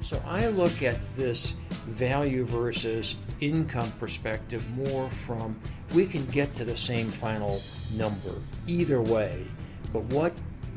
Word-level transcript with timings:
So 0.00 0.20
I 0.26 0.48
look 0.48 0.82
at 0.82 0.98
this 1.16 1.52
value 1.86 2.44
versus 2.44 3.16
income 3.40 3.90
perspective 3.92 4.68
more 4.70 5.10
from 5.10 5.60
we 5.94 6.06
can 6.06 6.24
get 6.26 6.54
to 6.54 6.64
the 6.64 6.76
same 6.76 7.08
final 7.08 7.60
number 7.94 8.34
either 8.66 9.02
way, 9.02 9.44
but 9.92 10.02
what 10.04 10.32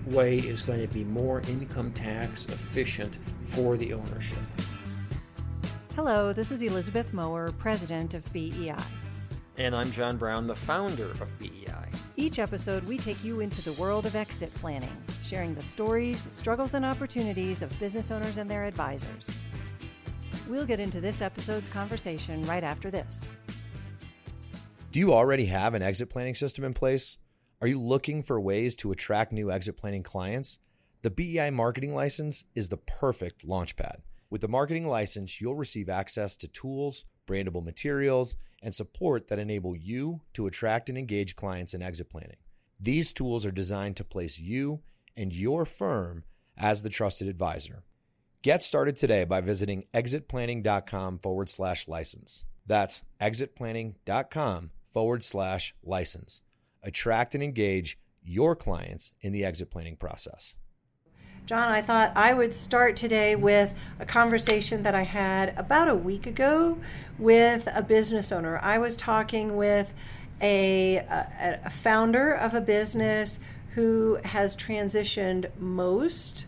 way 0.05 0.39
is 0.39 0.61
going 0.61 0.85
to 0.85 0.93
be 0.93 1.05
more 1.05 1.41
income 1.47 1.93
tax 1.93 2.45
efficient 2.47 3.17
for 3.41 3.77
the 3.77 3.93
ownership? 3.93 4.39
Hello, 5.95 6.33
this 6.33 6.51
is 6.51 6.61
Elizabeth 6.61 7.13
Mower, 7.13 7.51
president 7.53 8.13
of 8.13 8.31
BEI. 8.33 8.75
And 9.57 9.75
I'm 9.75 9.91
John 9.91 10.17
Brown, 10.17 10.47
the 10.47 10.55
founder 10.55 11.11
of 11.11 11.39
BEI. 11.39 11.89
Each 12.15 12.39
episode, 12.39 12.83
we 12.85 12.97
take 12.97 13.23
you 13.23 13.39
into 13.39 13.61
the 13.61 13.73
world 13.73 14.05
of 14.05 14.15
exit 14.15 14.53
planning, 14.55 15.02
sharing 15.23 15.55
the 15.55 15.63
stories, 15.63 16.27
struggles, 16.31 16.73
and 16.73 16.85
opportunities 16.85 17.61
of 17.61 17.79
business 17.79 18.11
owners 18.11 18.37
and 18.37 18.51
their 18.51 18.65
advisors. 18.65 19.29
We'll 20.47 20.65
get 20.65 20.79
into 20.79 20.99
this 20.99 21.21
episode's 21.21 21.69
conversation 21.69 22.43
right 22.43 22.63
after 22.63 22.91
this. 22.91 23.27
Do 24.91 24.99
you 24.99 25.13
already 25.13 25.45
have 25.45 25.73
an 25.73 25.81
exit 25.81 26.09
planning 26.09 26.35
system 26.35 26.65
in 26.65 26.73
place? 26.73 27.17
Are 27.61 27.67
you 27.67 27.79
looking 27.79 28.21
for 28.21 28.39
ways 28.39 28.75
to 28.77 28.91
attract 28.91 29.31
new 29.31 29.49
exit 29.49 29.77
planning 29.77 30.03
clients? 30.03 30.59
The 31.01 31.09
BEI 31.09 31.49
marketing 31.49 31.95
license 31.95 32.43
is 32.53 32.69
the 32.69 32.77
perfect 32.77 33.47
launchpad. 33.47 34.01
With 34.29 34.41
the 34.41 34.47
marketing 34.47 34.87
license, 34.87 35.39
you'll 35.39 35.55
receive 35.55 35.89
access 35.89 36.35
to 36.37 36.47
tools, 36.47 37.05
brandable 37.25 37.63
materials, 37.63 38.35
and 38.61 38.73
support 38.73 39.27
that 39.27 39.39
enable 39.39 39.75
you 39.75 40.21
to 40.33 40.47
attract 40.47 40.89
and 40.89 40.97
engage 40.97 41.35
clients 41.35 41.73
in 41.73 41.81
exit 41.81 42.09
planning. 42.09 42.37
These 42.79 43.13
tools 43.13 43.45
are 43.45 43.51
designed 43.51 43.95
to 43.97 44.03
place 44.03 44.39
you 44.39 44.81
and 45.15 45.33
your 45.33 45.65
firm 45.65 46.23
as 46.57 46.83
the 46.83 46.89
trusted 46.89 47.27
advisor. 47.27 47.83
Get 48.41 48.61
started 48.61 48.95
today 48.95 49.23
by 49.23 49.41
visiting 49.41 49.85
exitplanning.com 49.93 51.19
forward 51.19 51.49
slash 51.49 51.87
license. 51.87 52.45
That's 52.65 53.03
exitplanning.com 53.21 54.71
forward 54.85 55.23
slash 55.23 55.73
license. 55.83 56.41
Attract 56.83 57.35
and 57.35 57.43
engage 57.43 57.97
your 58.21 58.55
clients 58.55 59.13
in 59.21 59.33
the 59.33 59.45
exit 59.45 59.71
planning 59.71 59.95
process. 59.95 60.55
John, 61.45 61.69
I 61.69 61.81
thought 61.81 62.13
I 62.15 62.33
would 62.33 62.53
start 62.53 62.95
today 62.95 63.35
with 63.35 63.73
a 63.99 64.05
conversation 64.05 64.83
that 64.83 64.95
I 64.95 65.01
had 65.01 65.53
about 65.57 65.89
a 65.89 65.95
week 65.95 66.25
ago 66.25 66.77
with 67.19 67.67
a 67.73 67.81
business 67.81 68.31
owner. 68.31 68.57
I 68.59 68.77
was 68.77 68.95
talking 68.95 69.57
with 69.57 69.93
a, 70.41 70.97
a, 70.97 71.59
a 71.65 71.69
founder 71.69 72.33
of 72.33 72.53
a 72.53 72.61
business 72.61 73.39
who 73.75 74.19
has 74.23 74.55
transitioned 74.55 75.49
most 75.59 76.45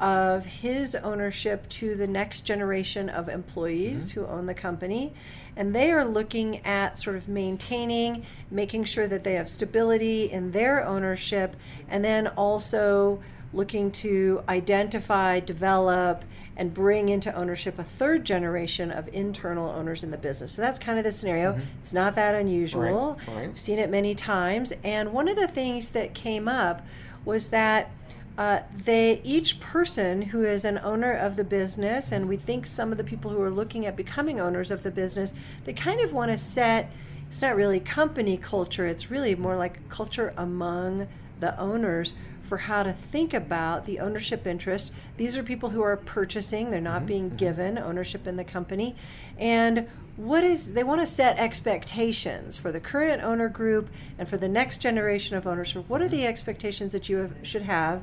of 0.00 0.46
his 0.46 0.94
ownership 0.94 1.68
to 1.68 1.96
the 1.96 2.06
next 2.06 2.42
generation 2.42 3.08
of 3.08 3.28
employees 3.28 4.10
mm-hmm. 4.10 4.20
who 4.20 4.26
own 4.26 4.46
the 4.46 4.54
company. 4.54 5.12
And 5.56 5.74
they 5.74 5.90
are 5.90 6.04
looking 6.04 6.64
at 6.64 6.98
sort 6.98 7.16
of 7.16 7.28
maintaining, 7.28 8.24
making 8.50 8.84
sure 8.84 9.08
that 9.08 9.24
they 9.24 9.34
have 9.34 9.48
stability 9.48 10.30
in 10.30 10.52
their 10.52 10.84
ownership, 10.84 11.56
and 11.88 12.04
then 12.04 12.28
also 12.28 13.20
looking 13.52 13.90
to 13.90 14.44
identify, 14.48 15.40
develop, 15.40 16.24
and 16.58 16.74
bring 16.74 17.08
into 17.08 17.32
ownership 17.34 17.78
a 17.78 17.84
third 17.84 18.26
generation 18.26 18.90
of 18.90 19.08
internal 19.12 19.70
owners 19.70 20.02
in 20.02 20.10
the 20.10 20.18
business. 20.18 20.52
So 20.52 20.60
that's 20.60 20.78
kind 20.78 20.98
of 20.98 21.04
the 21.04 21.12
scenario. 21.12 21.52
Mm-hmm. 21.52 21.62
It's 21.80 21.92
not 21.92 22.16
that 22.16 22.34
unusual. 22.34 23.16
Right, 23.26 23.36
right. 23.36 23.48
I've 23.48 23.60
seen 23.60 23.78
it 23.78 23.88
many 23.88 24.14
times. 24.14 24.72
And 24.82 25.12
one 25.12 25.28
of 25.28 25.36
the 25.36 25.48
things 25.48 25.92
that 25.92 26.14
came 26.14 26.48
up 26.48 26.84
was 27.24 27.48
that 27.50 27.90
uh, 28.36 28.60
they 28.72 29.20
each 29.24 29.58
person 29.58 30.22
who 30.22 30.42
is 30.44 30.64
an 30.64 30.78
owner 30.82 31.12
of 31.12 31.36
the 31.36 31.44
business, 31.44 32.12
and 32.12 32.28
we 32.28 32.36
think 32.36 32.66
some 32.66 32.92
of 32.92 32.98
the 32.98 33.04
people 33.04 33.30
who 33.30 33.40
are 33.42 33.50
looking 33.50 33.86
at 33.86 33.96
becoming 33.96 34.38
owners 34.38 34.70
of 34.70 34.82
the 34.82 34.90
business, 34.90 35.34
they 35.64 35.72
kind 35.72 36.00
of 36.00 36.12
want 36.12 36.30
to 36.30 36.38
set. 36.38 36.92
It's 37.26 37.42
not 37.42 37.56
really 37.56 37.80
company 37.80 38.36
culture. 38.36 38.86
It's 38.86 39.10
really 39.10 39.34
more 39.34 39.56
like 39.56 39.88
culture 39.88 40.32
among 40.36 41.08
the 41.40 41.58
owners 41.58 42.14
for 42.42 42.58
how 42.58 42.82
to 42.82 42.92
think 42.92 43.34
about 43.34 43.84
the 43.84 44.00
ownership 44.00 44.46
interest. 44.46 44.90
These 45.18 45.36
are 45.36 45.42
people 45.42 45.70
who 45.70 45.82
are 45.82 45.96
purchasing, 45.96 46.70
they're 46.70 46.80
not 46.80 46.98
mm-hmm. 46.98 47.06
being 47.06 47.26
mm-hmm. 47.28 47.36
given 47.36 47.78
ownership 47.78 48.26
in 48.26 48.36
the 48.36 48.44
company. 48.44 48.96
And 49.38 49.88
what 50.18 50.42
is 50.42 50.72
they 50.72 50.82
want 50.82 51.00
to 51.00 51.06
set 51.06 51.38
expectations 51.38 52.56
for 52.56 52.72
the 52.72 52.80
current 52.80 53.22
owner 53.22 53.48
group 53.48 53.88
and 54.18 54.28
for 54.28 54.36
the 54.36 54.48
next 54.48 54.78
generation 54.78 55.36
of 55.36 55.46
owners. 55.46 55.74
What 55.74 56.02
are 56.02 56.08
the 56.08 56.26
expectations 56.26 56.92
that 56.92 57.08
you 57.08 57.18
have, 57.18 57.32
should 57.42 57.62
have 57.62 58.02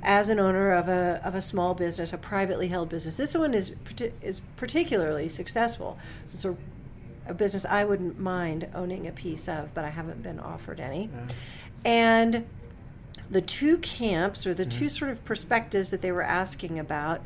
as 0.00 0.28
an 0.28 0.38
owner 0.38 0.70
of 0.70 0.88
a, 0.88 1.20
of 1.24 1.34
a 1.34 1.42
small 1.42 1.74
business, 1.74 2.12
a 2.12 2.18
privately 2.18 2.68
held 2.68 2.88
business? 2.88 3.16
This 3.16 3.34
one 3.34 3.52
is 3.52 3.74
is 4.22 4.40
particularly 4.56 5.28
successful. 5.28 5.98
It's 6.22 6.44
a, 6.44 6.56
a 7.26 7.34
business 7.34 7.64
I 7.64 7.84
wouldn't 7.84 8.20
mind 8.20 8.68
owning 8.72 9.08
a 9.08 9.12
piece 9.12 9.48
of, 9.48 9.74
but 9.74 9.84
I 9.84 9.88
haven't 9.88 10.22
been 10.22 10.38
offered 10.38 10.78
any. 10.78 11.10
Yeah. 11.12 11.26
And 11.84 12.46
the 13.30 13.40
two 13.40 13.78
camps 13.78 14.46
or 14.46 14.54
the 14.54 14.64
mm-hmm. 14.64 14.78
two 14.78 14.88
sort 14.88 15.10
of 15.10 15.24
perspectives 15.24 15.90
that 15.90 16.02
they 16.02 16.12
were 16.12 16.22
asking 16.22 16.78
about 16.78 17.20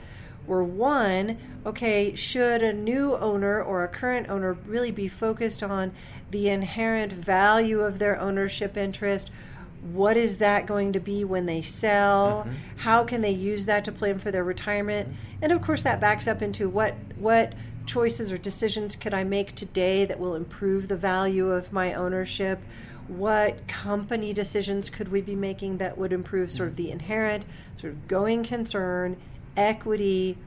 were 0.46 0.64
one, 0.64 1.38
okay, 1.64 2.14
should 2.14 2.62
a 2.62 2.72
new 2.72 3.16
owner 3.16 3.62
or 3.62 3.84
a 3.84 3.88
current 3.88 4.28
owner 4.28 4.52
really 4.52 4.90
be 4.90 5.08
focused 5.08 5.62
on 5.62 5.92
the 6.30 6.48
inherent 6.48 7.12
value 7.12 7.80
of 7.80 7.98
their 7.98 8.18
ownership 8.18 8.76
interest? 8.76 9.30
What 9.92 10.16
is 10.16 10.38
that 10.38 10.66
going 10.66 10.92
to 10.92 11.00
be 11.00 11.24
when 11.24 11.46
they 11.46 11.62
sell? 11.62 12.44
Mm-hmm. 12.44 12.78
How 12.78 13.04
can 13.04 13.22
they 13.22 13.30
use 13.30 13.66
that 13.66 13.84
to 13.86 13.92
plan 13.92 14.18
for 14.18 14.30
their 14.30 14.44
retirement? 14.44 15.08
Mm-hmm. 15.08 15.38
And 15.42 15.52
of 15.52 15.62
course, 15.62 15.82
that 15.82 16.00
backs 16.00 16.26
up 16.26 16.42
into 16.42 16.68
what 16.68 16.94
what 17.16 17.54
choices 17.86 18.30
or 18.30 18.38
decisions 18.38 18.94
could 18.94 19.14
I 19.14 19.24
make 19.24 19.54
today 19.54 20.04
that 20.04 20.20
will 20.20 20.34
improve 20.34 20.88
the 20.88 20.96
value 20.96 21.50
of 21.50 21.72
my 21.72 21.94
ownership? 21.94 22.60
What 23.10 23.66
company 23.66 24.32
decisions 24.32 24.88
could 24.88 25.09
we 25.09 25.21
be 25.21 25.34
making 25.34 25.78
that 25.78 25.98
would 25.98 26.12
improve 26.12 26.50
sort 26.50 26.69
of 26.69 26.76
the 26.76 26.91
inherent 26.91 27.44
sort 27.75 27.93
of 27.93 28.09
going 28.09 28.43
concern, 28.43 29.16
equity, 29.56 30.38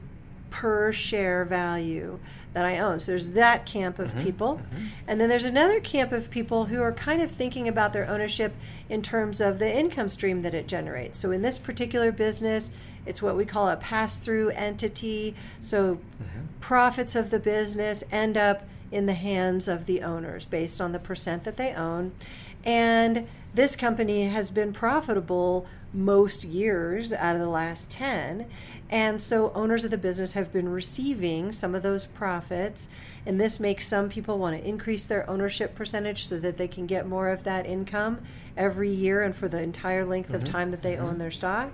per 0.50 0.92
share 0.92 1.44
value 1.44 2.20
that 2.52 2.64
I 2.64 2.78
own. 2.78 3.00
So 3.00 3.10
there's 3.12 3.30
that 3.30 3.66
camp 3.66 3.98
of 3.98 4.12
mm-hmm, 4.12 4.22
people. 4.22 4.54
Mm-hmm. 4.56 4.86
And 5.08 5.20
then 5.20 5.28
there's 5.28 5.44
another 5.44 5.80
camp 5.80 6.12
of 6.12 6.30
people 6.30 6.66
who 6.66 6.80
are 6.80 6.92
kind 6.92 7.20
of 7.20 7.30
thinking 7.30 7.66
about 7.66 7.92
their 7.92 8.08
ownership 8.08 8.54
in 8.88 9.02
terms 9.02 9.40
of 9.40 9.58
the 9.58 9.76
income 9.76 10.08
stream 10.08 10.42
that 10.42 10.54
it 10.54 10.68
generates. 10.68 11.18
So 11.18 11.32
in 11.32 11.42
this 11.42 11.58
particular 11.58 12.12
business, 12.12 12.70
it's 13.04 13.20
what 13.20 13.36
we 13.36 13.44
call 13.44 13.68
a 13.68 13.76
pass 13.76 14.20
through 14.20 14.50
entity. 14.50 15.34
So 15.60 15.96
mm-hmm. 15.96 16.46
profits 16.60 17.16
of 17.16 17.30
the 17.30 17.40
business 17.40 18.04
end 18.12 18.36
up 18.36 18.62
in 18.92 19.06
the 19.06 19.14
hands 19.14 19.66
of 19.66 19.86
the 19.86 20.02
owners 20.02 20.44
based 20.44 20.80
on 20.80 20.92
the 20.92 21.00
percent 21.00 21.42
that 21.42 21.56
they 21.56 21.72
own. 21.72 22.12
And 22.64 23.28
this 23.54 23.76
company 23.76 24.24
has 24.24 24.50
been 24.50 24.72
profitable 24.72 25.66
most 25.92 26.44
years 26.44 27.12
out 27.12 27.36
of 27.36 27.40
the 27.40 27.48
last 27.48 27.90
10. 27.90 28.46
And 28.90 29.22
so 29.22 29.52
owners 29.54 29.84
of 29.84 29.90
the 29.90 29.98
business 29.98 30.32
have 30.32 30.52
been 30.52 30.68
receiving 30.68 31.52
some 31.52 31.74
of 31.74 31.82
those 31.82 32.06
profits. 32.06 32.88
And 33.24 33.40
this 33.40 33.60
makes 33.60 33.86
some 33.86 34.08
people 34.08 34.38
want 34.38 34.60
to 34.60 34.68
increase 34.68 35.06
their 35.06 35.28
ownership 35.30 35.74
percentage 35.74 36.26
so 36.26 36.38
that 36.40 36.56
they 36.56 36.68
can 36.68 36.86
get 36.86 37.06
more 37.06 37.28
of 37.28 37.44
that 37.44 37.66
income 37.66 38.20
every 38.56 38.90
year 38.90 39.22
and 39.22 39.34
for 39.34 39.48
the 39.48 39.62
entire 39.62 40.04
length 40.04 40.32
mm-hmm. 40.32 40.36
of 40.36 40.44
time 40.44 40.70
that 40.72 40.82
they 40.82 40.94
mm-hmm. 40.94 41.06
own 41.06 41.18
their 41.18 41.30
stock. 41.30 41.70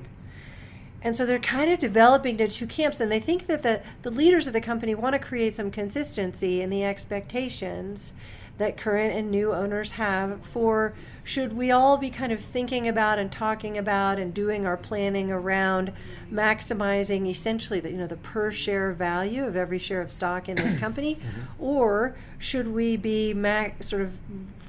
And 1.02 1.16
so 1.16 1.24
they're 1.24 1.38
kind 1.38 1.70
of 1.70 1.78
developing 1.78 2.36
the 2.36 2.46
two 2.46 2.66
camps, 2.66 3.00
and 3.00 3.10
they 3.10 3.20
think 3.20 3.46
that 3.46 3.62
the, 3.62 3.82
the 4.02 4.10
leaders 4.10 4.46
of 4.46 4.52
the 4.52 4.60
company 4.60 4.94
want 4.94 5.14
to 5.14 5.18
create 5.18 5.54
some 5.54 5.70
consistency 5.70 6.60
in 6.60 6.68
the 6.68 6.84
expectations 6.84 8.12
that 8.60 8.76
current 8.76 9.10
and 9.14 9.30
new 9.30 9.54
owners 9.54 9.92
have 9.92 10.44
for 10.44 10.92
should 11.24 11.54
we 11.54 11.70
all 11.70 11.96
be 11.96 12.10
kind 12.10 12.30
of 12.30 12.40
thinking 12.40 12.86
about 12.86 13.18
and 13.18 13.32
talking 13.32 13.78
about 13.78 14.18
and 14.18 14.34
doing 14.34 14.66
our 14.66 14.76
planning 14.76 15.32
around 15.32 15.90
maximizing 16.30 17.26
essentially 17.26 17.80
the 17.80 17.90
you 17.90 17.96
know 17.96 18.06
the 18.06 18.18
per 18.18 18.50
share 18.50 18.92
value 18.92 19.46
of 19.46 19.56
every 19.56 19.78
share 19.78 20.02
of 20.02 20.10
stock 20.10 20.46
in 20.46 20.56
this 20.56 20.74
company 20.78 21.14
mm-hmm. 21.14 21.40
or 21.58 22.14
should 22.38 22.68
we 22.68 22.98
be 22.98 23.32
sort 23.80 24.02
of 24.02 24.20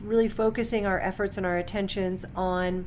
really 0.01 0.29
focusing 0.29 0.85
our 0.85 0.99
efforts 0.99 1.35
and 1.35 1.45
our 1.45 1.57
attentions 1.57 2.25
on 2.33 2.85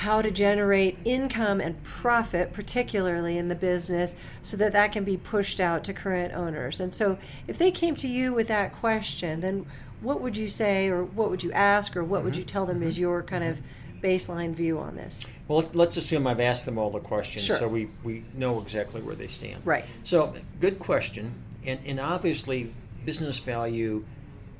how 0.00 0.22
to 0.22 0.30
generate 0.30 0.96
income 1.04 1.60
and 1.60 1.82
profit, 1.84 2.54
particularly 2.54 3.36
in 3.36 3.48
the 3.48 3.54
business, 3.54 4.16
so 4.40 4.56
that 4.56 4.72
that 4.72 4.92
can 4.92 5.04
be 5.04 5.14
pushed 5.14 5.60
out 5.60 5.84
to 5.84 5.92
current 5.92 6.32
owners. 6.32 6.80
And 6.80 6.94
so, 6.94 7.18
if 7.46 7.58
they 7.58 7.70
came 7.70 7.94
to 7.96 8.08
you 8.08 8.32
with 8.32 8.48
that 8.48 8.74
question, 8.74 9.42
then 9.42 9.66
what 10.00 10.22
would 10.22 10.38
you 10.38 10.48
say, 10.48 10.88
or 10.88 11.04
what 11.04 11.28
would 11.28 11.42
you 11.42 11.52
ask, 11.52 11.98
or 11.98 12.02
what 12.02 12.18
mm-hmm. 12.18 12.24
would 12.24 12.36
you 12.36 12.44
tell 12.44 12.64
them 12.64 12.82
is 12.82 12.94
mm-hmm. 12.94 13.02
your 13.02 13.22
kind 13.22 13.44
of 13.44 13.60
baseline 14.00 14.54
view 14.54 14.78
on 14.78 14.96
this? 14.96 15.26
Well, 15.48 15.68
let's 15.74 15.98
assume 15.98 16.26
I've 16.26 16.40
asked 16.40 16.64
them 16.64 16.78
all 16.78 16.88
the 16.88 17.00
questions, 17.00 17.44
sure. 17.44 17.58
so 17.58 17.68
we, 17.68 17.88
we 18.02 18.24
know 18.32 18.58
exactly 18.62 19.02
where 19.02 19.14
they 19.14 19.26
stand. 19.26 19.60
Right. 19.66 19.84
So, 20.02 20.34
good 20.60 20.78
question. 20.78 21.34
And, 21.66 21.78
and 21.84 22.00
obviously, 22.00 22.72
business 23.04 23.38
value 23.38 24.06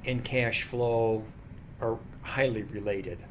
and 0.05 0.23
cash 0.23 0.65
flow 0.65 1.25
are 1.81 1.99
highly 2.21 2.65
related. 2.65 3.25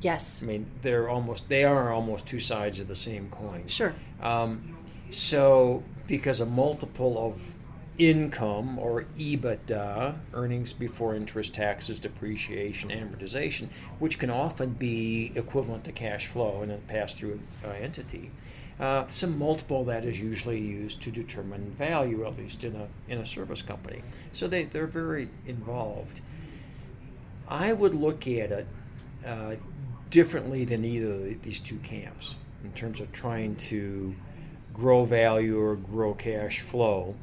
Yes. 0.00 0.42
I 0.42 0.46
mean, 0.46 0.66
they're 0.82 1.08
almost 1.08 1.48
they 1.48 1.64
are 1.64 1.92
almost 1.92 2.26
two 2.26 2.38
sides 2.38 2.80
of 2.80 2.88
the 2.88 2.94
same 2.94 3.28
coin. 3.30 3.66
Sure. 3.66 3.94
Um, 4.20 4.76
so 5.10 5.82
because 6.06 6.40
a 6.40 6.46
multiple 6.46 7.18
of 7.18 7.54
income 7.98 8.78
or 8.78 9.06
EBITDA, 9.18 10.16
earnings 10.34 10.72
before 10.72 11.14
interest, 11.14 11.54
taxes, 11.54 11.98
depreciation, 11.98 12.90
amortization, 12.90 13.68
which 13.98 14.18
can 14.18 14.30
often 14.30 14.70
be 14.70 15.32
equivalent 15.34 15.84
to 15.84 15.92
cash 15.92 16.26
flow 16.26 16.62
in 16.62 16.70
a 16.70 16.76
pass 16.76 17.14
through 17.14 17.40
uh, 17.64 17.68
entity. 17.68 18.30
Uh, 18.78 19.06
some 19.06 19.38
multiple 19.38 19.84
that 19.84 20.04
is 20.04 20.20
usually 20.20 20.60
used 20.60 21.00
to 21.00 21.10
determine 21.10 21.70
value, 21.70 22.26
at 22.26 22.36
least 22.36 22.62
in 22.62 22.76
a, 22.76 22.86
in 23.08 23.18
a 23.18 23.24
service 23.24 23.62
company. 23.62 24.02
So 24.32 24.46
they, 24.46 24.64
they're 24.64 24.86
very 24.86 25.28
involved. 25.46 26.20
I 27.48 27.72
would 27.72 27.94
look 27.94 28.26
at 28.26 28.52
it 28.52 28.66
uh, 29.26 29.56
differently 30.10 30.64
than 30.64 30.84
either 30.84 31.28
of 31.28 31.42
these 31.42 31.60
two 31.60 31.78
camps 31.78 32.36
in 32.64 32.72
terms 32.72 33.00
of 33.00 33.12
trying 33.12 33.56
to 33.56 34.14
grow 34.72 35.04
value 35.04 35.60
or 35.60 35.76
grow 35.76 36.14
cash 36.14 36.60
flow. 36.60 37.14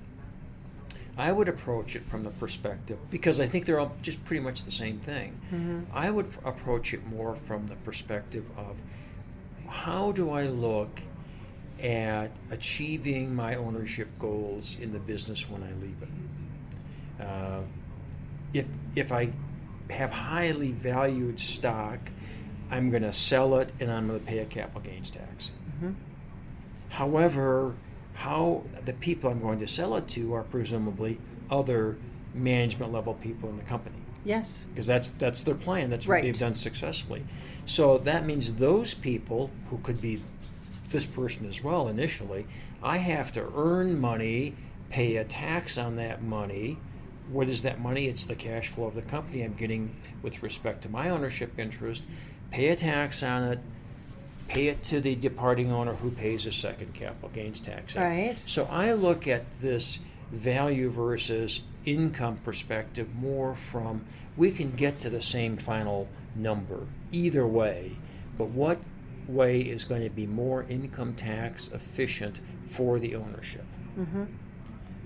I 1.15 1.31
would 1.31 1.47
approach 1.47 1.95
it 1.95 2.03
from 2.03 2.23
the 2.23 2.31
perspective 2.31 2.97
because 3.11 3.39
I 3.39 3.45
think 3.45 3.65
they're 3.65 3.79
all 3.79 3.95
just 4.01 4.23
pretty 4.25 4.41
much 4.41 4.63
the 4.63 4.71
same 4.71 4.99
thing. 4.99 5.39
Mm-hmm. 5.51 5.81
I 5.93 6.09
would 6.09 6.27
approach 6.43 6.93
it 6.93 7.05
more 7.05 7.35
from 7.35 7.67
the 7.67 7.75
perspective 7.75 8.45
of 8.57 8.77
how 9.67 10.11
do 10.11 10.31
I 10.31 10.47
look 10.47 11.01
at 11.81 12.31
achieving 12.49 13.35
my 13.35 13.55
ownership 13.55 14.07
goals 14.17 14.77
in 14.79 14.93
the 14.93 14.99
business 14.99 15.47
when 15.49 15.61
I 15.61 15.71
leave 15.73 15.97
it. 16.01 17.23
Uh, 17.23 17.61
if 18.53 18.65
if 18.95 19.11
I 19.11 19.31
have 19.89 20.11
highly 20.11 20.71
valued 20.71 21.39
stock, 21.39 21.99
I'm 22.71 22.89
going 22.89 23.03
to 23.03 23.11
sell 23.11 23.55
it 23.57 23.71
and 23.79 23.91
I'm 23.91 24.07
going 24.07 24.19
to 24.19 24.25
pay 24.25 24.39
a 24.39 24.45
capital 24.45 24.81
gains 24.81 25.11
tax. 25.11 25.51
Mm-hmm. 25.75 25.91
However, 26.89 27.75
how 28.13 28.63
the 28.85 28.93
people 28.93 29.29
I'm 29.29 29.41
going 29.41 29.59
to 29.59 29.67
sell 29.67 29.95
it 29.95 30.07
to 30.09 30.33
are 30.33 30.43
presumably 30.43 31.19
other 31.49 31.97
management 32.33 32.91
level 32.91 33.13
people 33.15 33.49
in 33.49 33.57
the 33.57 33.63
company. 33.63 33.95
Yes. 34.25 34.65
Because 34.69 34.87
that's 34.87 35.09
that's 35.09 35.41
their 35.41 35.55
plan. 35.55 35.89
That's 35.89 36.07
what 36.07 36.13
right. 36.13 36.23
they've 36.23 36.37
done 36.37 36.53
successfully. 36.53 37.25
So 37.65 37.97
that 37.99 38.25
means 38.25 38.53
those 38.53 38.93
people 38.93 39.51
who 39.69 39.77
could 39.79 40.01
be 40.01 40.21
this 40.89 41.05
person 41.05 41.47
as 41.47 41.63
well 41.63 41.89
initially, 41.89 42.47
I 42.81 42.97
have 42.97 43.31
to 43.33 43.51
earn 43.55 43.99
money, 43.99 44.55
pay 44.89 45.17
a 45.17 45.23
tax 45.23 45.77
on 45.77 45.95
that 45.97 46.23
money. 46.23 46.77
What 47.31 47.49
is 47.49 47.61
that 47.61 47.79
money? 47.79 48.07
It's 48.07 48.25
the 48.25 48.35
cash 48.35 48.69
flow 48.69 48.85
of 48.85 48.95
the 48.95 49.01
company 49.01 49.43
I'm 49.43 49.53
getting 49.53 49.95
with 50.21 50.43
respect 50.43 50.83
to 50.83 50.89
my 50.89 51.09
ownership 51.09 51.57
interest. 51.57 52.03
Pay 52.51 52.69
a 52.69 52.75
tax 52.75 53.23
on 53.23 53.43
it, 53.43 53.59
pay 54.47 54.67
it 54.67 54.83
to 54.83 54.99
the 54.99 55.15
departing 55.15 55.71
owner 55.71 55.93
who 55.93 56.11
pays 56.11 56.45
a 56.45 56.51
second 56.51 56.93
capital 56.93 57.29
gains 57.29 57.59
tax. 57.59 57.95
Right. 57.95 58.37
So 58.37 58.65
I 58.65 58.93
look 58.93 59.27
at 59.27 59.61
this 59.61 59.99
value 60.31 60.89
versus 60.89 61.61
income 61.85 62.37
perspective 62.37 63.15
more 63.15 63.55
from 63.55 64.05
we 64.35 64.51
can 64.51 64.71
get 64.71 64.99
to 64.99 65.09
the 65.09 65.21
same 65.21 65.57
final 65.57 66.07
number 66.35 66.87
either 67.11 67.45
way, 67.45 67.97
but 68.37 68.49
what 68.49 68.79
way 69.27 69.61
is 69.61 69.85
going 69.85 70.03
to 70.03 70.09
be 70.09 70.25
more 70.25 70.63
income 70.63 71.13
tax 71.13 71.69
efficient 71.69 72.39
for 72.63 72.99
the 72.99 73.15
ownership? 73.15 73.65
Mm-hmm. 73.97 74.23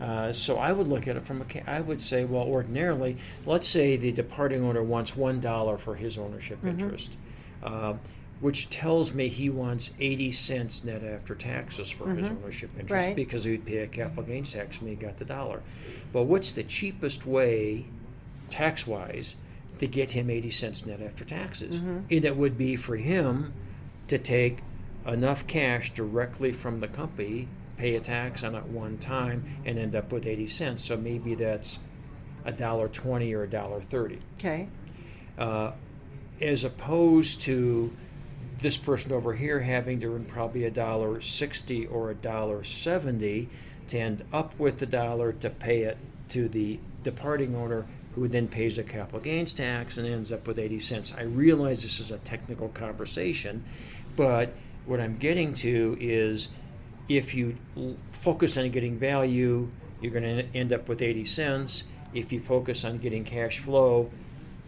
Uh, 0.02 0.32
so 0.32 0.58
I 0.58 0.72
would 0.72 0.88
look 0.88 1.08
at 1.08 1.16
it 1.16 1.26
from 1.26 1.42
a. 1.42 1.70
I 1.70 1.82
would 1.82 2.02
say, 2.02 2.24
well, 2.26 2.44
ordinarily, 2.44 3.18
let's 3.46 3.68
say 3.68 3.98
the 3.98 4.12
departing 4.12 4.64
owner 4.64 4.84
wants 4.84 5.16
one 5.16 5.40
dollar 5.40 5.78
for 5.78 5.96
his 5.96 6.18
ownership 6.18 6.60
mm-hmm. 6.60 6.80
interest. 6.80 7.18
Uh, 7.64 7.96
which 8.40 8.70
tells 8.70 9.14
me 9.14 9.28
he 9.28 9.50
wants 9.50 9.92
80 10.00 10.32
cents 10.32 10.84
net 10.84 11.04
after 11.04 11.34
taxes 11.34 11.90
for 11.90 12.06
mm-hmm. 12.06 12.18
his 12.18 12.30
ownership 12.30 12.70
interest 12.80 13.08
right. 13.08 13.16
because 13.16 13.44
he 13.44 13.52
would 13.52 13.66
pay 13.66 13.80
a 13.80 13.88
capital 13.88 14.24
gains 14.24 14.54
tax 14.54 14.80
when 14.80 14.92
he 14.92 14.96
got 14.96 15.18
the 15.18 15.26
dollar. 15.26 15.64
But 16.14 16.24
what's 16.24 16.52
the 16.52 16.64
cheapest 16.64 17.26
way, 17.26 17.86
tax 18.50 18.86
wise, 18.86 19.36
to 19.80 19.88
get 19.88 20.12
him 20.12 20.30
80 20.30 20.50
cents 20.52 20.86
net 20.86 21.02
after 21.02 21.26
taxes? 21.26 21.82
Mm-hmm. 21.82 22.00
And 22.12 22.26
it 22.26 22.38
would 22.38 22.58
be 22.58 22.76
for 22.76 22.96
him 22.96 23.54
to 24.08 24.18
take 24.20 24.60
enough 25.06 25.48
cash 25.48 25.94
directly 25.94 26.52
from 26.52 26.80
the 26.80 26.88
company, 26.88 27.48
pay 27.78 27.96
a 27.96 28.00
tax 28.00 28.44
on 28.44 28.56
it 28.56 28.66
one 28.66 28.98
time, 28.98 29.44
and 29.66 29.78
end 29.78 29.96
up 29.96 30.12
with 30.12 30.26
80 30.26 30.48
cents. 30.48 30.84
So 30.84 30.98
maybe 30.98 31.36
that's 31.36 31.80
a 32.46 32.52
dollar 32.52 32.88
20 32.88 33.34
or 33.34 33.44
a 33.44 33.50
dollar 33.50 33.82
30. 33.82 34.20
Okay. 34.38 34.68
Uh, 35.38 35.72
as 36.42 36.64
opposed 36.64 37.42
to 37.42 37.92
this 38.60 38.78
person 38.78 39.12
over 39.12 39.34
here 39.34 39.60
having 39.60 40.00
to 40.00 40.16
earn 40.16 40.26
probably 40.26 40.64
a 40.66 40.72
dollar 40.72 41.22
sixty 41.22 41.86
or 41.86 42.10
a 42.10 42.16
dollar 42.16 42.64
seventy 42.64 43.50
to 43.88 44.00
end 44.00 44.24
up 44.34 44.58
with 44.60 44.78
the 44.78 44.86
dollar 44.86 45.32
to 45.32 45.50
pay 45.50 45.82
it 45.82 45.98
to 46.30 46.50
the 46.50 46.80
departing 47.04 47.56
owner 47.56 47.86
who 48.16 48.28
then 48.28 48.48
pays 48.48 48.78
a 48.78 48.84
capital 48.84 49.20
gains 49.20 49.54
tax 49.54 49.98
and 49.98 50.08
ends 50.08 50.32
up 50.32 50.48
with 50.48 50.58
80 50.58 50.80
cents. 50.80 51.14
I 51.16 51.22
realize 51.22 51.84
this 51.84 52.00
is 52.00 52.10
a 52.10 52.18
technical 52.18 52.70
conversation, 52.70 53.64
but 54.16 54.54
what 54.88 55.00
I'm 55.00 55.18
getting 55.18 55.54
to 55.56 55.96
is 56.00 56.50
if 57.10 57.34
you 57.34 57.58
focus 58.12 58.58
on 58.58 58.70
getting 58.70 58.98
value, 58.98 59.70
you're 60.02 60.12
going 60.12 60.24
to 60.24 60.58
end 60.58 60.74
up 60.74 60.90
with 60.90 61.02
80 61.02 61.26
cents. 61.26 61.84
If 62.14 62.32
you 62.32 62.40
focus 62.40 62.86
on 62.86 62.98
getting 62.98 63.24
cash 63.24 63.60
flow, 63.60 64.12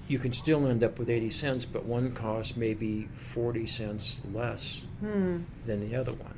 you 0.07 0.19
can 0.19 0.33
still 0.33 0.67
end 0.67 0.83
up 0.83 0.97
with 0.97 1.09
80 1.09 1.29
cents, 1.29 1.65
but 1.65 1.85
one 1.85 2.11
cost 2.11 2.57
may 2.57 2.73
be 2.73 3.07
40 3.13 3.65
cents 3.65 4.21
less 4.33 4.85
hmm. 4.99 5.39
than 5.65 5.87
the 5.87 5.95
other 5.95 6.13
one. 6.13 6.33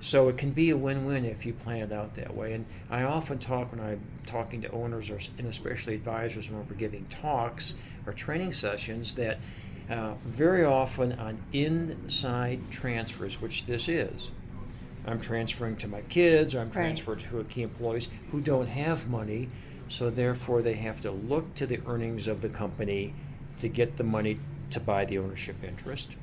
So 0.00 0.28
it 0.28 0.38
can 0.38 0.52
be 0.52 0.70
a 0.70 0.76
win-win 0.76 1.24
if 1.24 1.44
you 1.44 1.52
plan 1.52 1.78
it 1.78 1.92
out 1.92 2.14
that 2.14 2.36
way. 2.36 2.52
And 2.52 2.64
I 2.88 3.02
often 3.02 3.38
talk 3.38 3.72
when 3.72 3.80
I'm 3.80 4.00
talking 4.26 4.62
to 4.62 4.70
owners 4.70 5.10
or 5.10 5.18
and 5.38 5.48
especially 5.48 5.94
advisors 5.94 6.48
when 6.48 6.66
we're 6.68 6.76
giving 6.76 7.04
talks 7.06 7.74
or 8.06 8.12
training 8.12 8.52
sessions 8.52 9.14
that 9.14 9.38
uh, 9.90 10.14
very 10.24 10.64
often 10.64 11.12
on 11.14 11.42
inside 11.52 12.60
transfers, 12.70 13.40
which 13.40 13.66
this 13.66 13.88
is, 13.88 14.30
I'm 15.08 15.20
transferring 15.20 15.76
to 15.76 15.88
my 15.88 16.02
kids 16.02 16.54
or 16.54 16.60
I'm 16.60 16.70
transferring 16.70 17.20
right. 17.32 17.48
to 17.48 17.54
key 17.54 17.62
employees 17.62 18.08
who 18.30 18.40
don't 18.40 18.68
have 18.68 19.08
money 19.08 19.48
so 19.88 20.10
therefore, 20.10 20.62
they 20.62 20.74
have 20.74 21.00
to 21.00 21.10
look 21.10 21.54
to 21.56 21.66
the 21.66 21.80
earnings 21.86 22.28
of 22.28 22.42
the 22.42 22.48
company 22.48 23.14
to 23.60 23.68
get 23.68 23.96
the 23.96 24.04
money 24.04 24.38
to 24.70 24.80
buy 24.80 25.06
the 25.06 25.18
ownership 25.18 25.64
interest. 25.64 26.16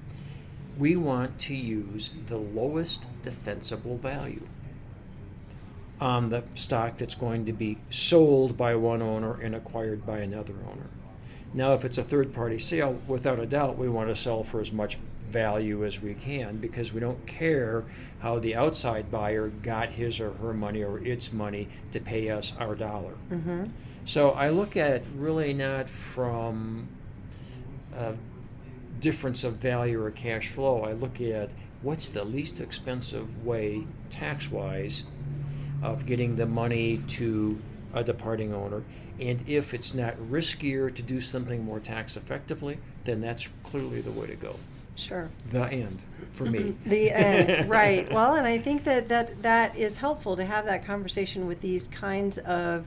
We 0.77 0.95
want 0.95 1.39
to 1.39 1.55
use 1.55 2.11
the 2.27 2.37
lowest 2.37 3.07
defensible 3.23 3.97
value 3.97 4.47
on 5.99 6.29
the 6.29 6.43
stock 6.53 6.97
that's 6.97 7.15
going 7.15 7.45
to 7.45 7.53
be 7.53 7.79
sold 7.89 8.55
by 8.55 8.75
one 8.75 9.01
owner 9.01 9.39
and 9.41 9.55
acquired 9.55 10.05
by 10.05 10.19
another 10.19 10.53
owner. 10.69 10.89
Now, 11.53 11.74
if 11.74 11.86
it's 11.86 11.98
a 11.98 12.03
third 12.03 12.33
party 12.33 12.60
sale, 12.60 13.00
without 13.07 13.39
a 13.39 13.45
doubt, 13.45 13.77
we 13.77 13.89
want 13.89 14.10
to 14.10 14.15
sell 14.15 14.43
for 14.43 14.60
as 14.60 14.74
much 14.74 14.98
value 15.29 15.86
as 15.86 16.01
we 16.01 16.13
can 16.13 16.58
because 16.58 16.94
we 16.94 17.00
don't 17.00 17.25
care 17.25 17.84
how 18.20 18.39
the 18.39 18.55
outside 18.55 19.12
buyer 19.12 19.48
got 19.48 19.91
his 19.91 20.20
or 20.20 20.32
her 20.34 20.53
money 20.53 20.84
or 20.84 21.00
its 21.00 21.34
money 21.34 21.67
to 21.91 22.00
pay 22.00 22.29
us 22.29 22.53
our 22.60 22.75
dollar. 22.75 23.13
Mm-hmm. 23.32 23.65
So 24.03 24.32
I 24.32 24.50
look 24.50 24.77
at 24.77 25.03
really 25.15 25.53
not 25.53 25.89
from 25.89 26.88
a 27.96 28.13
difference 29.00 29.44
of 29.44 29.55
value 29.55 30.01
or 30.01 30.12
cash 30.12 30.50
flow. 30.50 30.84
I 30.84 30.94
look 30.94 31.20
at 31.22 31.51
what's 31.82 32.08
the 32.08 32.24
least 32.24 32.60
expensive 32.60 33.46
way, 33.46 33.86
tax 34.10 34.51
wise, 34.51 35.03
of 35.84 36.05
getting 36.05 36.36
the 36.36 36.46
money 36.46 36.98
to 37.08 37.60
a 37.94 38.03
departing 38.03 38.53
owner. 38.53 38.84
And 39.20 39.44
if 39.48 39.74
it's 39.74 39.94
not 39.94 40.15
riskier 40.17 40.94
to 40.94 41.01
do 41.01 41.22
something 41.22 41.63
more 41.63 41.79
tax 41.79 42.17
effectively, 42.17 42.79
then 43.05 43.22
that's 43.22 43.50
clearly 43.63 44.01
the 44.01 44.12
way 44.12 44.27
to 44.27 44.36
go. 44.36 44.55
Sure. 44.95 45.29
The 45.49 45.67
end 45.71 46.05
for 46.33 46.45
me. 46.45 46.75
the 46.85 47.11
end, 47.11 47.69
right. 47.69 48.11
Well, 48.11 48.35
and 48.35 48.47
I 48.47 48.57
think 48.57 48.83
that, 48.85 49.09
that 49.09 49.41
that 49.43 49.77
is 49.77 49.97
helpful 49.97 50.35
to 50.37 50.45
have 50.45 50.65
that 50.65 50.85
conversation 50.85 51.47
with 51.47 51.61
these 51.61 51.87
kinds 51.87 52.37
of 52.39 52.85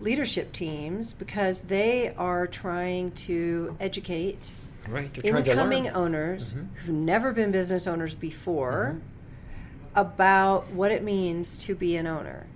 leadership 0.00 0.52
teams 0.52 1.12
because 1.12 1.62
they 1.62 2.14
are 2.16 2.46
trying 2.46 3.10
to 3.12 3.76
educate 3.80 4.50
right. 4.88 5.24
incoming 5.24 5.88
owners 5.88 6.52
mm-hmm. 6.52 6.66
who've 6.76 6.94
never 6.94 7.32
been 7.32 7.50
business 7.50 7.86
owners 7.86 8.14
before 8.14 8.96
mm-hmm. 8.96 9.98
about 9.98 10.66
what 10.72 10.90
it 10.92 11.02
means 11.02 11.56
to 11.56 11.74
be 11.74 11.96
an 11.96 12.06
owner 12.06 12.46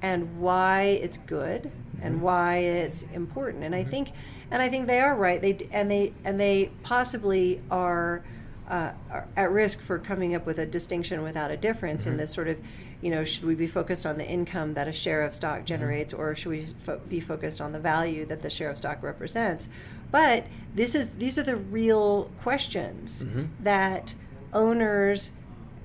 and 0.00 0.38
why 0.38 0.98
it's 1.02 1.18
good 1.18 1.64
mm-hmm. 1.64 2.06
and 2.06 2.22
why 2.22 2.56
it's 2.56 3.02
important. 3.12 3.62
And 3.62 3.74
I 3.74 3.82
mm-hmm. 3.82 3.90
think 3.90 4.12
and 4.50 4.62
I 4.62 4.68
think 4.68 4.86
they 4.86 5.00
are 5.00 5.14
right. 5.14 5.42
They 5.42 5.66
and 5.72 5.90
they 5.90 6.12
and 6.24 6.38
they 6.40 6.70
possibly 6.82 7.60
are 7.70 8.22
uh, 8.68 8.92
at 9.36 9.50
risk 9.50 9.80
for 9.80 9.98
coming 9.98 10.34
up 10.34 10.44
with 10.44 10.58
a 10.58 10.66
distinction 10.66 11.22
without 11.22 11.50
a 11.50 11.56
difference 11.56 12.02
mm-hmm. 12.02 12.12
in 12.12 12.16
this 12.18 12.32
sort 12.32 12.48
of, 12.48 12.58
you 13.00 13.10
know, 13.10 13.22
should 13.22 13.44
we 13.44 13.54
be 13.54 13.66
focused 13.66 14.04
on 14.06 14.18
the 14.18 14.26
income 14.26 14.74
that 14.74 14.88
a 14.88 14.92
share 14.92 15.22
of 15.22 15.34
stock 15.34 15.58
mm-hmm. 15.58 15.66
generates, 15.66 16.12
mm-hmm. 16.12 16.22
or 16.22 16.34
should 16.34 16.50
we 16.50 16.66
fo- 16.66 17.00
be 17.08 17.20
focused 17.20 17.60
on 17.60 17.72
the 17.72 17.78
value 17.78 18.24
that 18.26 18.42
the 18.42 18.50
share 18.50 18.70
of 18.70 18.76
stock 18.76 19.02
represents? 19.02 19.68
But 20.10 20.46
this 20.74 20.94
is 20.94 21.16
these 21.16 21.38
are 21.38 21.42
the 21.42 21.56
real 21.56 22.30
questions 22.42 23.22
mm-hmm. 23.22 23.44
that 23.60 24.14
owners 24.52 25.30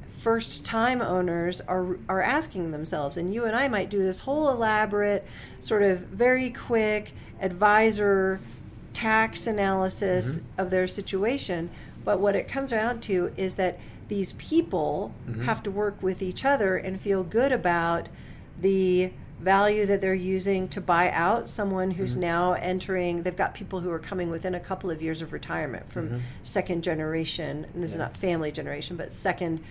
first 0.10 0.64
time 0.64 1.02
owners 1.02 1.62
are 1.62 1.98
are 2.08 2.22
asking 2.22 2.72
themselves 2.72 3.18
and 3.18 3.34
you 3.34 3.44
and 3.46 3.56
I 3.56 3.68
might 3.68 3.90
do 3.90 3.98
this 3.98 4.20
whole 4.20 4.50
elaborate 4.50 5.26
sort 5.60 5.82
of 5.82 6.00
very 6.02 6.52
quick 6.52 7.14
advisor 7.40 8.40
tax 8.94 9.48
analysis 9.48 10.38
Mm-hmm. 10.38 10.62
of 10.62 10.70
their 10.70 10.88
situation 10.88 11.72
but 12.06 12.20
what 12.20 12.36
it 12.36 12.48
comes 12.48 12.70
down 12.72 13.00
to 13.02 13.32
is 13.38 13.56
that 13.56 13.80
these 14.08 14.34
people 14.34 15.14
Mm-hmm. 15.28 15.44
have 15.44 15.64
to 15.64 15.72
work 15.72 16.02
with 16.02 16.22
each 16.22 16.44
other 16.46 16.76
and 16.76 17.00
feel 17.00 17.24
good 17.24 17.52
about 17.52 18.10
the 18.60 19.12
value 19.40 19.86
that 19.88 20.02
they're 20.02 20.14
using 20.14 20.68
to 20.68 20.80
buy 20.82 21.10
out 21.12 21.50
someone 21.50 21.92
who's 21.92 22.12
Mm-hmm. 22.12 22.22
now 22.22 22.52
entering 22.54 23.24
they've 23.24 23.36
got 23.38 23.54
people 23.54 23.80
who 23.80 23.90
are 23.90 24.00
coming 24.00 24.30
within 24.30 24.54
a 24.54 24.60
couple 24.60 24.92
of 24.92 25.02
years 25.02 25.22
of 25.22 25.32
retirement 25.34 25.90
from 25.90 26.08
Mm-hmm. 26.10 26.18
second 26.44 26.84
generation 26.84 27.66
and 27.74 27.84
this 27.84 27.92
is 27.94 27.98
not 27.98 28.16
family 28.18 28.52
generation 28.52 28.98
but 28.98 29.14
second 29.14 29.62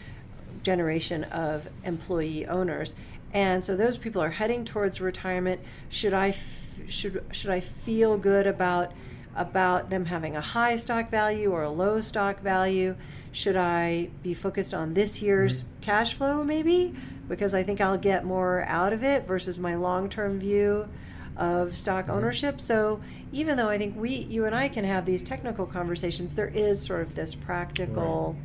generation 0.63 1.25
of 1.25 1.69
employee 1.85 2.47
owners 2.47 2.95
and 3.33 3.63
so 3.63 3.77
those 3.77 3.97
people 3.97 4.21
are 4.21 4.31
heading 4.31 4.65
towards 4.65 5.01
retirement 5.01 5.61
should 5.89 6.13
i 6.13 6.29
f- 6.31 6.79
should 6.89 7.23
should 7.33 7.51
i 7.51 7.61
feel 7.61 8.19
good 8.19 8.47
about 8.47 8.93
about 9.35 9.91
them 9.91 10.07
having 10.07 10.37
a 10.37 10.41
high 10.41 10.77
stock 10.77 11.11
value 11.11 11.51
or 11.51 11.63
a 11.63 11.71
low 11.71 12.01
stock 12.01 12.41
value. 12.41 12.97
Should 13.33 13.57
i 13.57 14.11
be 14.23 14.35
focused 14.35 14.75
on 14.75 14.95
this 14.95 15.23
year's 15.23 15.63
mm-hmm. 15.63 15.81
cash 15.83 16.15
flow 16.15 16.45
maybe? 16.45 16.95
Because 17.29 17.55
i 17.55 17.63
think 17.63 17.81
i'll 17.81 17.99
get 17.99 18.25
more 18.25 18.63
out 18.67 18.93
of 18.93 19.05
it 19.05 19.27
versus 19.27 19.59
my 19.59 19.75
long-term 19.77 20.41
view 20.41 20.89
of 21.37 21.77
stock 21.77 22.05
mm-hmm. 22.05 22.15
ownership. 22.15 22.61
So 22.61 23.01
even 23.33 23.57
though 23.57 23.69
i 23.69 23.79
think 23.79 23.97
we 23.97 24.11
you 24.11 24.45
and 24.45 24.55
i 24.55 24.69
can 24.69 24.85
have 24.85 25.07
these 25.07 25.23
technical 25.23 25.67
conversations 25.67 26.35
there 26.35 26.49
is 26.49 26.81
sort 26.85 27.03
of 27.03 27.15
this 27.15 27.35
practical 27.35 28.37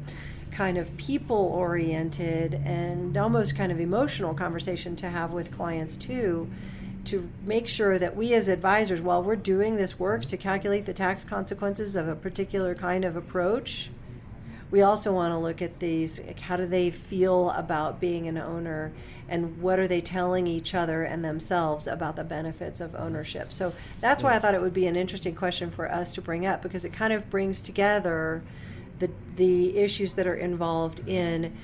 kind 0.51 0.77
of 0.77 0.95
people 0.97 1.35
oriented 1.35 2.53
and 2.63 3.17
almost 3.17 3.57
kind 3.57 3.71
of 3.71 3.79
emotional 3.79 4.33
conversation 4.33 4.95
to 4.95 5.09
have 5.09 5.31
with 5.31 5.51
clients 5.51 5.97
too 5.97 6.49
to 7.05 7.29
make 7.45 7.67
sure 7.67 7.97
that 7.99 8.15
we 8.15 8.33
as 8.33 8.47
advisors 8.47 9.01
while 9.01 9.23
we're 9.23 9.35
doing 9.35 9.75
this 9.75 9.99
work 9.99 10.25
to 10.25 10.37
calculate 10.37 10.85
the 10.85 10.93
tax 10.93 11.23
consequences 11.23 11.95
of 11.95 12.07
a 12.07 12.15
particular 12.15 12.75
kind 12.75 13.05
of 13.05 13.15
approach 13.15 13.89
we 14.71 14.81
also 14.81 15.13
want 15.13 15.31
to 15.31 15.37
look 15.37 15.61
at 15.61 15.79
these 15.79 16.19
like, 16.19 16.39
how 16.39 16.57
do 16.57 16.65
they 16.65 16.91
feel 16.91 17.51
about 17.51 17.99
being 17.99 18.27
an 18.27 18.37
owner 18.37 18.91
and 19.29 19.61
what 19.61 19.79
are 19.79 19.87
they 19.87 20.01
telling 20.01 20.47
each 20.47 20.75
other 20.75 21.03
and 21.03 21.23
themselves 21.23 21.87
about 21.87 22.15
the 22.15 22.23
benefits 22.23 22.81
of 22.81 22.93
ownership? 22.95 23.53
So 23.53 23.73
that's 24.01 24.21
why 24.21 24.35
i 24.35 24.39
thought 24.39 24.53
it 24.53 24.61
would 24.61 24.73
be 24.73 24.87
an 24.87 24.95
interesting 24.95 25.35
question 25.35 25.71
for 25.71 25.89
us 25.89 26.11
to 26.13 26.21
bring 26.21 26.45
up 26.45 26.61
because 26.61 26.85
it 26.85 26.93
kind 26.93 27.13
of 27.13 27.29
brings 27.29 27.61
together 27.61 28.43
the 28.99 29.11
the 29.35 29.77
issues 29.77 30.13
that 30.13 30.27
are 30.27 30.35
involved 30.35 31.07
in 31.07 31.55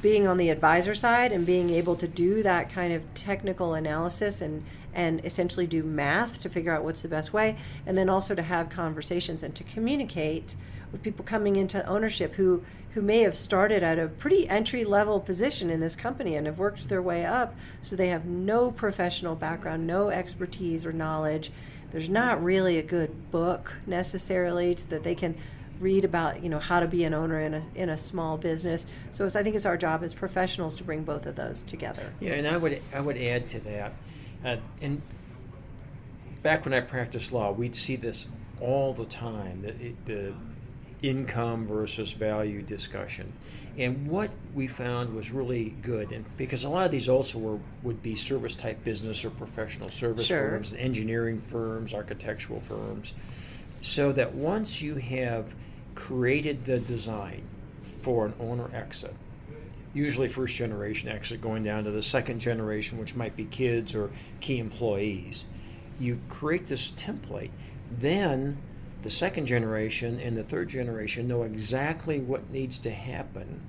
being 0.00 0.26
on 0.26 0.36
the 0.36 0.50
advisor 0.50 0.94
side 0.94 1.32
and 1.32 1.44
being 1.44 1.70
able 1.70 1.96
to 1.96 2.06
do 2.06 2.42
that 2.42 2.70
kind 2.70 2.92
of 2.92 3.02
technical 3.14 3.74
analysis 3.74 4.40
and 4.40 4.64
and 4.94 5.24
essentially 5.24 5.66
do 5.66 5.82
math 5.82 6.40
to 6.42 6.48
figure 6.48 6.72
out 6.72 6.84
what's 6.84 7.02
the 7.02 7.08
best 7.08 7.32
way 7.32 7.56
and 7.86 7.96
then 7.96 8.08
also 8.08 8.34
to 8.34 8.42
have 8.42 8.68
conversations 8.70 9.42
and 9.42 9.54
to 9.54 9.64
communicate 9.64 10.54
with 10.92 11.02
people 11.02 11.24
coming 11.24 11.56
into 11.56 11.84
ownership 11.86 12.34
who 12.34 12.62
who 12.94 13.02
may 13.02 13.20
have 13.20 13.36
started 13.36 13.82
at 13.82 13.98
a 13.98 14.08
pretty 14.08 14.48
entry 14.48 14.84
level 14.84 15.20
position 15.20 15.70
in 15.70 15.78
this 15.80 15.94
company 15.94 16.34
and 16.34 16.46
have 16.46 16.58
worked 16.58 16.88
their 16.88 17.02
way 17.02 17.24
up 17.24 17.54
so 17.82 17.94
they 17.94 18.08
have 18.08 18.24
no 18.24 18.70
professional 18.70 19.34
background 19.34 19.86
no 19.86 20.08
expertise 20.08 20.86
or 20.86 20.92
knowledge 20.92 21.50
there's 21.90 22.08
not 22.08 22.42
really 22.42 22.78
a 22.78 22.82
good 22.82 23.30
book 23.30 23.74
necessarily 23.86 24.74
that 24.74 25.04
they 25.04 25.14
can 25.14 25.34
read 25.80 26.04
about 26.04 26.42
you 26.42 26.48
know 26.48 26.58
how 26.58 26.80
to 26.80 26.86
be 26.86 27.04
an 27.04 27.14
owner 27.14 27.40
in 27.40 27.54
a 27.54 27.62
in 27.74 27.88
a 27.88 27.98
small 27.98 28.36
business. 28.36 28.86
So 29.10 29.26
I 29.26 29.42
think 29.42 29.56
it's 29.56 29.66
our 29.66 29.76
job 29.76 30.02
as 30.02 30.14
professionals 30.14 30.76
to 30.76 30.84
bring 30.84 31.04
both 31.04 31.26
of 31.26 31.36
those 31.36 31.62
together. 31.62 32.12
Yeah, 32.20 32.32
and 32.32 32.46
I 32.46 32.56
would 32.56 32.80
I 32.94 33.00
would 33.00 33.16
add 33.16 33.48
to 33.50 33.60
that, 33.60 33.92
uh, 34.44 34.56
and 34.80 35.02
back 36.42 36.64
when 36.64 36.74
I 36.74 36.80
practiced 36.80 37.32
law, 37.32 37.52
we'd 37.52 37.76
see 37.76 37.96
this 37.96 38.26
all 38.60 38.92
the 38.92 39.06
time 39.06 39.62
the, 39.62 39.94
the 40.12 40.34
income 41.00 41.66
versus 41.66 42.10
value 42.10 42.60
discussion, 42.60 43.32
and 43.76 44.08
what 44.08 44.30
we 44.54 44.66
found 44.66 45.14
was 45.14 45.30
really 45.30 45.76
good, 45.82 46.10
and 46.10 46.24
because 46.36 46.64
a 46.64 46.68
lot 46.68 46.84
of 46.84 46.90
these 46.90 47.08
also 47.08 47.38
were 47.38 47.58
would 47.82 48.02
be 48.02 48.14
service 48.14 48.54
type 48.54 48.82
business 48.82 49.24
or 49.24 49.30
professional 49.30 49.88
service 49.90 50.26
Sure. 50.26 50.50
firms, 50.50 50.74
engineering 50.74 51.40
firms, 51.40 51.94
architectural 51.94 52.60
firms, 52.60 53.14
so 53.80 54.10
that 54.12 54.34
once 54.34 54.82
you 54.82 54.96
have 54.96 55.54
created 55.94 56.64
the 56.64 56.80
design 56.80 57.42
for 58.02 58.26
an 58.26 58.34
owner 58.40 58.68
exit 58.74 59.14
usually 59.98 60.28
first 60.28 60.56
generation 60.56 61.08
exit 61.08 61.40
going 61.40 61.64
down 61.64 61.84
to 61.84 61.90
the 61.90 62.02
second 62.02 62.38
generation 62.38 62.98
which 62.98 63.14
might 63.14 63.36
be 63.36 63.44
kids 63.44 63.94
or 63.94 64.10
key 64.40 64.58
employees. 64.58 65.46
You 65.98 66.20
create 66.28 66.66
this 66.66 66.92
template 66.92 67.50
then 67.90 68.58
the 69.02 69.10
second 69.10 69.46
generation 69.46 70.18
and 70.20 70.36
the 70.36 70.42
third 70.42 70.68
generation 70.68 71.28
know 71.28 71.42
exactly 71.42 72.20
what 72.20 72.50
needs 72.50 72.78
to 72.80 72.90
happen 72.90 73.60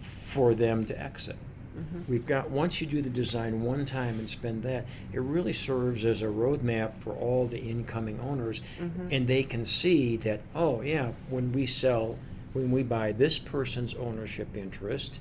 for 0.00 0.54
them 0.54 0.84
to 0.86 0.98
exit. 0.98 1.36
Mm-hmm. 1.76 2.10
We've 2.10 2.26
got 2.26 2.50
once 2.50 2.80
you 2.80 2.86
do 2.86 3.02
the 3.02 3.10
design 3.10 3.62
one 3.62 3.84
time 3.84 4.18
and 4.18 4.28
spend 4.28 4.62
that 4.64 4.86
it 5.12 5.20
really 5.20 5.52
serves 5.52 6.04
as 6.04 6.22
a 6.22 6.26
roadmap 6.26 6.94
for 6.94 7.12
all 7.12 7.46
the 7.46 7.58
incoming 7.58 8.20
owners. 8.20 8.60
Mm-hmm. 8.80 9.08
And 9.10 9.26
they 9.26 9.42
can 9.42 9.64
see 9.64 10.16
that 10.18 10.40
oh 10.54 10.82
yeah 10.82 11.12
when 11.28 11.52
we 11.52 11.66
sell 11.66 12.18
when 12.52 12.70
we 12.70 12.82
buy 12.82 13.12
this 13.12 13.38
person's 13.38 13.94
ownership 13.94 14.56
interest 14.56 15.20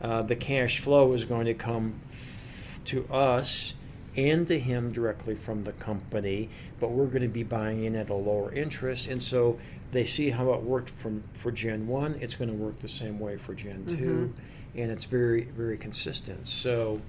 uh, 0.00 0.22
the 0.22 0.36
cash 0.36 0.78
flow 0.80 1.12
is 1.12 1.24
going 1.24 1.46
to 1.46 1.54
come 1.54 1.94
f- 2.08 2.80
to 2.86 3.06
us 3.12 3.74
and 4.16 4.46
to 4.48 4.58
him 4.58 4.90
directly 4.92 5.34
from 5.34 5.62
the 5.64 5.72
company, 5.72 6.48
but 6.80 6.90
we're 6.90 7.06
going 7.06 7.22
to 7.22 7.28
be 7.28 7.42
buying 7.44 7.84
in 7.84 7.94
at 7.94 8.10
a 8.10 8.14
lower 8.14 8.52
interest. 8.52 9.08
And 9.08 9.22
so 9.22 9.58
they 9.92 10.04
see 10.04 10.30
how 10.30 10.52
it 10.52 10.62
worked 10.62 10.90
from 10.90 11.22
for 11.34 11.52
Gen 11.52 11.86
1, 11.86 12.16
it's 12.20 12.34
going 12.34 12.50
to 12.50 12.56
work 12.56 12.80
the 12.80 12.88
same 12.88 13.18
way 13.20 13.36
for 13.36 13.54
Gen 13.54 13.84
2, 13.86 14.32
and 14.76 14.90
it's 14.90 15.04
very, 15.04 15.44
very 15.44 15.78
consistent. 15.78 16.46
So, 16.46 17.00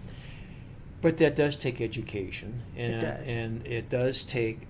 but 1.02 1.18
that 1.18 1.36
does 1.36 1.56
take 1.56 1.82
education, 1.82 2.62
and 2.76 3.02
does. 3.02 3.30
and 3.38 3.66
it 3.66 3.90
does 3.90 4.24
take 4.24 4.62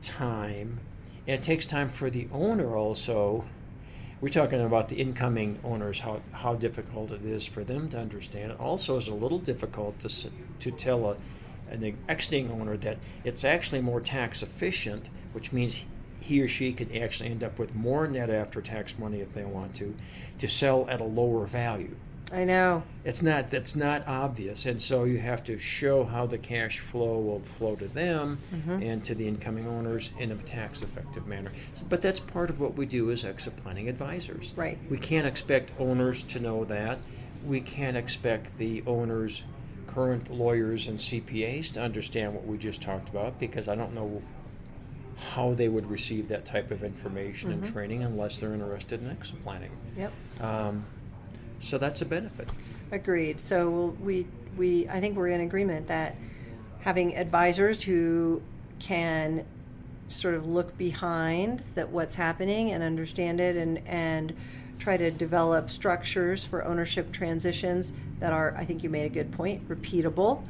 time. 0.00 0.80
And 1.26 1.40
it 1.40 1.42
takes 1.42 1.66
time 1.66 1.88
for 1.88 2.08
the 2.10 2.28
owner 2.32 2.76
also 2.76 3.44
we're 4.24 4.30
talking 4.30 4.62
about 4.62 4.88
the 4.88 4.96
incoming 4.96 5.58
owners, 5.62 6.00
how, 6.00 6.22
how 6.32 6.54
difficult 6.54 7.12
it 7.12 7.26
is 7.26 7.44
for 7.44 7.62
them 7.62 7.90
to 7.90 7.98
understand. 8.00 8.52
It 8.52 8.58
also 8.58 8.96
is 8.96 9.06
a 9.08 9.14
little 9.14 9.38
difficult 9.38 9.98
to, 9.98 10.30
to 10.60 10.70
tell 10.70 11.10
a, 11.10 11.16
an 11.70 11.94
exiting 12.08 12.50
owner 12.50 12.78
that 12.78 12.96
it's 13.22 13.44
actually 13.44 13.82
more 13.82 14.00
tax 14.00 14.42
efficient, 14.42 15.10
which 15.34 15.52
means 15.52 15.84
he 16.20 16.40
or 16.40 16.48
she 16.48 16.72
could 16.72 16.96
actually 16.96 17.32
end 17.32 17.44
up 17.44 17.58
with 17.58 17.74
more 17.74 18.08
net 18.08 18.30
after 18.30 18.62
tax 18.62 18.98
money 18.98 19.20
if 19.20 19.34
they 19.34 19.44
want 19.44 19.74
to, 19.74 19.94
to 20.38 20.48
sell 20.48 20.88
at 20.88 21.02
a 21.02 21.04
lower 21.04 21.44
value. 21.44 21.94
I 22.32 22.44
know. 22.44 22.82
It's 23.04 23.22
not 23.22 23.50
that's 23.50 23.76
not 23.76 24.08
obvious, 24.08 24.66
and 24.66 24.80
so 24.80 25.04
you 25.04 25.18
have 25.18 25.44
to 25.44 25.58
show 25.58 26.04
how 26.04 26.26
the 26.26 26.38
cash 26.38 26.78
flow 26.78 27.18
will 27.18 27.40
flow 27.40 27.76
to 27.76 27.86
them 27.86 28.38
and 28.68 29.04
to 29.04 29.14
the 29.14 29.28
incoming 29.28 29.66
owners 29.66 30.10
in 30.18 30.32
a 30.32 30.36
tax 30.36 30.82
effective 30.82 31.26
manner. 31.26 31.52
But 31.88 32.00
that's 32.00 32.20
part 32.20 32.50
of 32.50 32.60
what 32.60 32.74
we 32.74 32.86
do 32.86 33.10
as 33.10 33.24
exit 33.24 33.56
planning 33.58 33.88
advisors. 33.88 34.52
Right. 34.56 34.78
We 34.90 34.98
can't 34.98 35.26
expect 35.26 35.72
owners 35.78 36.22
to 36.24 36.40
know 36.40 36.64
that. 36.64 36.98
We 37.46 37.60
can't 37.60 37.96
expect 37.96 38.56
the 38.56 38.82
owners, 38.86 39.42
current 39.86 40.30
lawyers 40.30 40.88
and 40.88 40.98
CPAs 40.98 41.72
to 41.74 41.82
understand 41.82 42.34
what 42.34 42.46
we 42.46 42.56
just 42.56 42.80
talked 42.80 43.10
about 43.10 43.38
because 43.38 43.68
I 43.68 43.74
don't 43.74 43.94
know 43.94 44.22
how 45.32 45.52
they 45.52 45.68
would 45.68 45.90
receive 45.90 46.28
that 46.28 46.44
type 46.44 46.70
of 46.70 46.82
information 46.82 47.52
and 47.52 47.64
training 47.64 48.02
unless 48.02 48.40
they're 48.40 48.52
interested 48.52 49.02
in 49.02 49.10
exit 49.10 49.42
planning. 49.42 49.70
Yep. 49.96 50.12
Um, 50.40 50.86
so 51.64 51.78
that's 51.78 52.02
a 52.02 52.06
benefit. 52.06 52.48
Agreed. 52.92 53.40
So 53.40 53.96
we 54.00 54.26
we 54.56 54.88
I 54.88 55.00
think 55.00 55.16
we're 55.16 55.28
in 55.28 55.40
agreement 55.40 55.88
that 55.88 56.16
having 56.80 57.16
advisors 57.16 57.82
who 57.82 58.42
can 58.78 59.44
sort 60.08 60.34
of 60.34 60.46
look 60.46 60.76
behind 60.76 61.62
that 61.74 61.88
what's 61.88 62.14
happening 62.14 62.70
and 62.70 62.82
understand 62.82 63.40
it 63.40 63.56
and 63.56 63.80
and 63.86 64.34
try 64.78 64.96
to 64.96 65.10
develop 65.10 65.70
structures 65.70 66.44
for 66.44 66.64
ownership 66.64 67.10
transitions 67.10 67.92
that 68.20 68.32
are 68.32 68.54
I 68.56 68.64
think 68.64 68.82
you 68.82 68.90
made 68.90 69.06
a 69.06 69.14
good 69.14 69.32
point 69.32 69.68
repeatable 69.68 70.46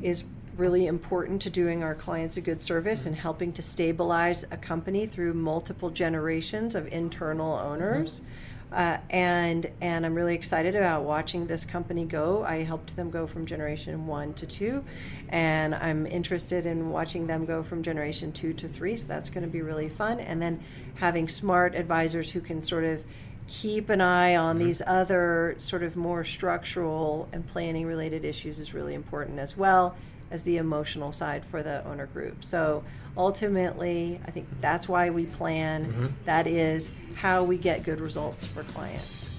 is 0.00 0.24
really 0.56 0.86
important 0.86 1.42
to 1.42 1.50
doing 1.50 1.82
our 1.82 1.94
clients 1.94 2.36
a 2.36 2.40
good 2.40 2.62
service 2.62 3.06
and 3.06 3.16
helping 3.16 3.52
to 3.52 3.62
stabilize 3.62 4.44
a 4.50 4.56
company 4.56 5.06
through 5.06 5.34
multiple 5.34 5.90
generations 5.90 6.76
of 6.76 6.86
internal 6.92 7.54
owners. 7.54 8.20
Mm-hmm. 8.20 8.28
Uh, 8.74 8.98
and 9.10 9.70
and 9.80 10.04
I'm 10.04 10.14
really 10.14 10.34
excited 10.34 10.74
about 10.74 11.04
watching 11.04 11.46
this 11.46 11.64
company 11.64 12.04
go. 12.04 12.42
I 12.42 12.64
helped 12.64 12.96
them 12.96 13.08
go 13.08 13.24
from 13.28 13.46
generation 13.46 14.08
one 14.08 14.34
to 14.34 14.46
two, 14.46 14.84
and 15.28 15.76
I'm 15.76 16.06
interested 16.06 16.66
in 16.66 16.90
watching 16.90 17.28
them 17.28 17.46
go 17.46 17.62
from 17.62 17.84
generation 17.84 18.32
two 18.32 18.52
to 18.54 18.66
three. 18.66 18.96
So 18.96 19.06
that's 19.06 19.30
going 19.30 19.44
to 19.44 19.48
be 19.48 19.62
really 19.62 19.88
fun. 19.88 20.18
And 20.18 20.42
then 20.42 20.60
having 20.96 21.28
smart 21.28 21.76
advisors 21.76 22.32
who 22.32 22.40
can 22.40 22.64
sort 22.64 22.82
of 22.82 23.04
keep 23.46 23.90
an 23.90 24.00
eye 24.00 24.34
on 24.34 24.58
these 24.58 24.82
other 24.86 25.54
sort 25.58 25.84
of 25.84 25.96
more 25.96 26.24
structural 26.24 27.28
and 27.32 27.46
planning 27.46 27.86
related 27.86 28.24
issues 28.24 28.58
is 28.58 28.74
really 28.74 28.94
important 28.94 29.38
as 29.38 29.56
well 29.56 29.94
as 30.30 30.42
the 30.42 30.56
emotional 30.58 31.12
side 31.12 31.44
for 31.44 31.62
the 31.62 31.84
owner 31.86 32.06
group. 32.06 32.44
So 32.44 32.82
ultimately, 33.16 34.20
I 34.26 34.30
think 34.30 34.48
that's 34.60 34.88
why 34.88 35.10
we 35.10 35.26
plan. 35.26 35.86
Mm-hmm. 35.86 36.06
That 36.24 36.46
is 36.46 36.92
how 37.14 37.44
we 37.44 37.58
get 37.58 37.82
good 37.82 38.00
results 38.00 38.44
for 38.44 38.64
clients. 38.64 39.30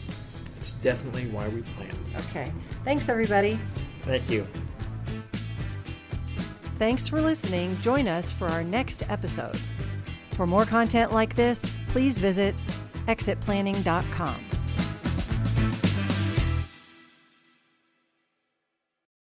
It's 0.58 0.72
definitely 0.74 1.27
why 1.27 1.48
we 1.48 1.62
plan. 1.62 1.92
Okay. 2.30 2.51
Thanks, 2.84 3.10
everybody. 3.10 3.60
Thank 4.01 4.30
you. 4.30 4.48
Thanks 6.77 7.08
for 7.08 7.22
listening. 7.22 7.75
Join 7.82 8.08
us 8.08 8.32
for 8.32 8.48
our 8.48 8.63
next 8.63 9.10
episode. 9.10 9.60
For 10.32 10.46
more 10.46 10.65
content 10.65 11.12
like 11.13 11.36
this, 11.36 11.72
please 11.89 12.20
visit 12.20 12.56
exitplanning.com. 13.08 14.54